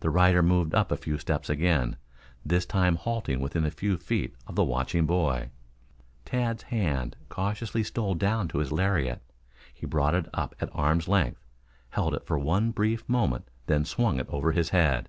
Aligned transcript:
The 0.00 0.10
rider 0.10 0.42
moved 0.42 0.74
up 0.74 0.90
a 0.90 0.96
few 0.96 1.16
steps 1.16 1.48
again, 1.48 1.96
this 2.44 2.66
time 2.66 2.96
halting 2.96 3.38
within 3.38 3.64
a 3.64 3.70
few 3.70 3.98
feet 3.98 4.34
of 4.48 4.56
the 4.56 4.64
watching 4.64 5.06
boy. 5.06 5.50
Tad's 6.24 6.64
hand 6.64 7.14
cautiously 7.28 7.84
stole 7.84 8.16
down 8.16 8.48
to 8.48 8.58
his 8.58 8.72
lariat. 8.72 9.22
He 9.72 9.86
brought 9.86 10.16
it 10.16 10.28
up 10.34 10.56
at 10.60 10.70
arm's 10.74 11.06
length, 11.06 11.46
held 11.90 12.14
it 12.14 12.26
for 12.26 12.36
one 12.36 12.72
brief 12.72 13.08
moment 13.08 13.46
then 13.66 13.84
swung 13.84 14.18
it 14.18 14.26
over 14.28 14.50
his 14.50 14.70
head. 14.70 15.08